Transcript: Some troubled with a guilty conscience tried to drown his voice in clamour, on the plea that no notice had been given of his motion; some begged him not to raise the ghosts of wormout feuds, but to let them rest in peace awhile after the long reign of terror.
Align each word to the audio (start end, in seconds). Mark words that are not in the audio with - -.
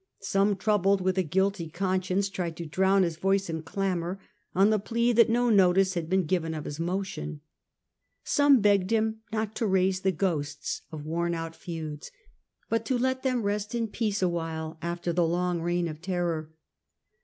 Some 0.21 0.55
troubled 0.55 0.99
with 0.99 1.19
a 1.19 1.21
guilty 1.21 1.69
conscience 1.69 2.27
tried 2.27 2.57
to 2.57 2.65
drown 2.65 3.03
his 3.03 3.17
voice 3.17 3.51
in 3.51 3.61
clamour, 3.61 4.19
on 4.55 4.71
the 4.71 4.79
plea 4.79 5.13
that 5.13 5.29
no 5.29 5.51
notice 5.51 5.93
had 5.93 6.09
been 6.09 6.25
given 6.25 6.55
of 6.55 6.65
his 6.65 6.79
motion; 6.79 7.41
some 8.23 8.61
begged 8.61 8.89
him 8.89 9.21
not 9.31 9.53
to 9.57 9.67
raise 9.67 9.99
the 9.99 10.11
ghosts 10.11 10.81
of 10.91 11.05
wormout 11.05 11.53
feuds, 11.55 12.09
but 12.67 12.83
to 12.87 12.97
let 12.97 13.21
them 13.21 13.43
rest 13.43 13.75
in 13.75 13.87
peace 13.87 14.23
awhile 14.23 14.79
after 14.81 15.13
the 15.13 15.23
long 15.27 15.61
reign 15.61 15.87
of 15.87 16.01
terror. 16.01 16.51